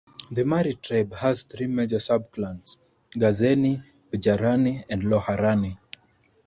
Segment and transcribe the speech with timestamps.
[0.31, 2.77] The Marri tribe has three major sub-clans;
[3.11, 5.77] Gazeni, Bijarani and Loharani.